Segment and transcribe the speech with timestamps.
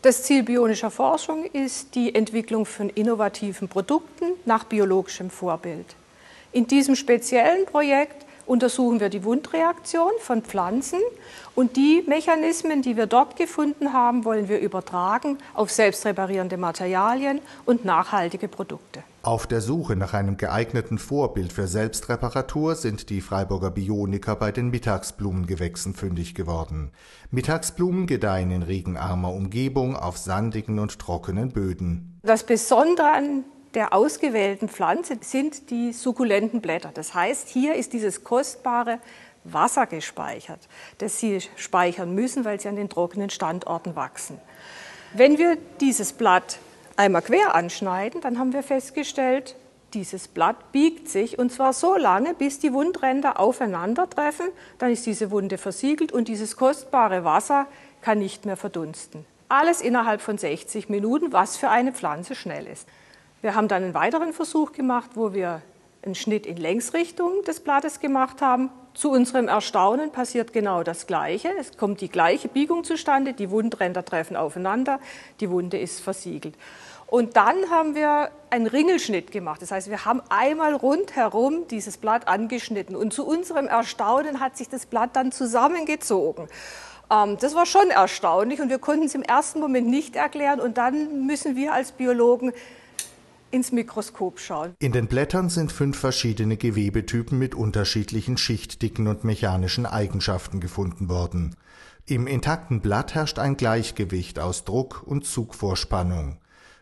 [0.00, 5.96] Das Ziel bionischer Forschung ist die Entwicklung von innovativen Produkten nach biologischem Vorbild.
[6.52, 11.00] In diesem speziellen Projekt untersuchen wir die Wundreaktion von Pflanzen
[11.54, 17.84] und die Mechanismen, die wir dort gefunden haben, wollen wir übertragen auf selbstreparierende Materialien und
[17.84, 19.02] nachhaltige Produkte.
[19.22, 24.70] Auf der Suche nach einem geeigneten Vorbild für Selbstreparatur sind die Freiburger Bioniker bei den
[24.70, 26.92] Mittagsblumengewächsen fündig geworden.
[27.30, 32.20] Mittagsblumen gedeihen in regenarmer Umgebung auf sandigen und trockenen Böden.
[32.22, 33.44] Das Besondere an
[33.74, 36.90] der ausgewählten Pflanze sind die sukkulenten Blätter.
[36.94, 38.98] Das heißt, hier ist dieses kostbare
[39.44, 40.60] Wasser gespeichert,
[40.98, 44.40] das sie speichern müssen, weil sie an den trockenen Standorten wachsen.
[45.14, 46.58] Wenn wir dieses Blatt
[46.96, 49.56] einmal quer anschneiden, dann haben wir festgestellt,
[49.94, 54.48] dieses Blatt biegt sich und zwar so lange, bis die Wundränder aufeinandertreffen.
[54.78, 57.66] Dann ist diese Wunde versiegelt und dieses kostbare Wasser
[58.02, 59.24] kann nicht mehr verdunsten.
[59.48, 62.86] Alles innerhalb von 60 Minuten, was für eine Pflanze schnell ist.
[63.40, 65.62] Wir haben dann einen weiteren Versuch gemacht, wo wir
[66.02, 68.70] einen Schnitt in Längsrichtung des Blattes gemacht haben.
[68.94, 71.50] Zu unserem Erstaunen passiert genau das Gleiche.
[71.56, 74.98] Es kommt die gleiche Biegung zustande, die Wundränder treffen aufeinander,
[75.38, 76.56] die Wunde ist versiegelt.
[77.06, 79.62] Und dann haben wir einen Ringelschnitt gemacht.
[79.62, 82.96] Das heißt, wir haben einmal rundherum dieses Blatt angeschnitten.
[82.96, 86.48] Und zu unserem Erstaunen hat sich das Blatt dann zusammengezogen.
[87.10, 90.60] Ähm, das war schon erstaunlich und wir konnten es im ersten Moment nicht erklären.
[90.60, 92.52] Und dann müssen wir als Biologen
[93.50, 94.74] ins Mikroskop schauen.
[94.78, 101.56] In den Blättern sind fünf verschiedene Gewebetypen mit unterschiedlichen Schichtdicken und mechanischen Eigenschaften gefunden worden.
[102.06, 106.38] Im intakten Blatt herrscht ein Gleichgewicht aus Druck und Zugvorspannung.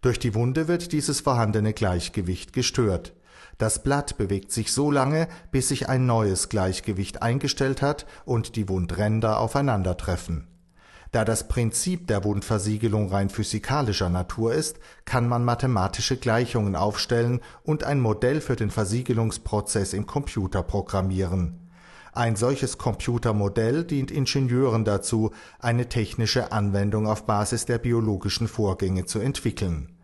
[0.00, 3.12] Durch die Wunde wird dieses vorhandene Gleichgewicht gestört.
[3.58, 8.70] Das Blatt bewegt sich so lange, bis sich ein neues Gleichgewicht eingestellt hat und die
[8.70, 10.46] Wundränder aufeinandertreffen.
[11.12, 17.82] Da das Prinzip der Wundversiegelung rein physikalischer Natur ist, kann man mathematische Gleichungen aufstellen und
[17.82, 21.68] ein Modell für den Versiegelungsprozess im Computer programmieren.
[22.12, 29.18] Ein solches Computermodell dient Ingenieuren dazu, eine technische Anwendung auf Basis der biologischen Vorgänge zu
[29.18, 29.96] entwickeln.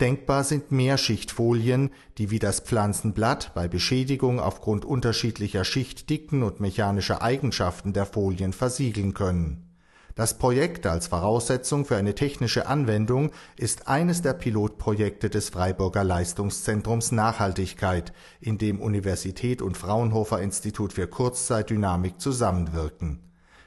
[0.00, 7.92] Denkbar sind Mehrschichtfolien, die wie das Pflanzenblatt bei Beschädigung aufgrund unterschiedlicher Schichtdicken und mechanischer Eigenschaften
[7.92, 9.71] der Folien versiegeln können
[10.14, 17.12] das Projekt als Voraussetzung für eine technische Anwendung ist eines der Pilotprojekte des Freiburger Leistungszentrums
[17.12, 23.20] Nachhaltigkeit, in dem Universität und Fraunhofer Institut für Kurzzeitdynamik zusammenwirken.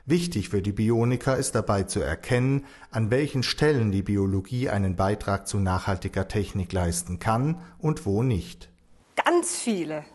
[0.08, 5.48] Wichtig für die Bioniker ist dabei zu erkennen, an welchen Stellen die Biologie einen Beitrag
[5.48, 8.70] zu nachhaltiger Technik leisten kann und wo nicht.
[9.16, 10.06] Ganz viele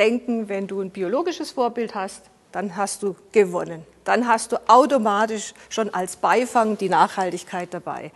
[0.00, 3.84] denken, wenn du ein biologisches Vorbild hast, dann hast du gewonnen.
[4.06, 8.12] Dann hast du automatisch schon als Beifang die Nachhaltigkeit dabei.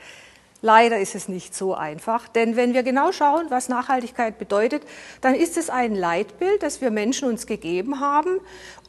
[0.62, 4.82] Leider ist es nicht so einfach, denn wenn wir genau schauen, was Nachhaltigkeit bedeutet,
[5.20, 8.40] dann ist es ein Leitbild, das wir Menschen uns gegeben haben,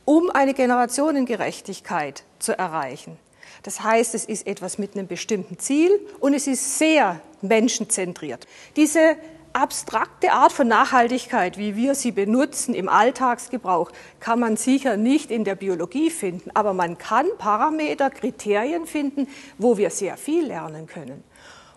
[0.06, 3.17] um eine Generationengerechtigkeit zu erreichen.
[3.63, 8.47] Das heißt, es ist etwas mit einem bestimmten Ziel und es ist sehr menschenzentriert.
[8.75, 9.16] Diese
[9.53, 15.44] abstrakte Art von Nachhaltigkeit, wie wir sie benutzen im Alltagsgebrauch, kann man sicher nicht in
[15.44, 21.23] der Biologie finden, aber man kann Parameter, Kriterien finden, wo wir sehr viel lernen können.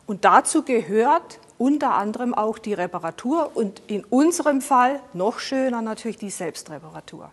[0.07, 6.19] Und dazu gehört unter anderem auch die Reparatur und in unserem Fall noch schöner natürlich
[6.19, 7.31] die Selbstreparatur.